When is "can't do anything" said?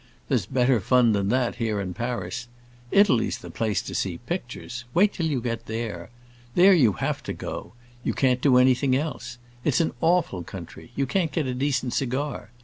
8.15-8.95